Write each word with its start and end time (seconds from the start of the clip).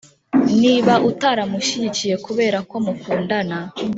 niba 0.61 0.93
utaramushyigikiye 1.09 2.15
kubera 2.25 2.57
ku 2.69 2.77
mukundana 2.85 3.57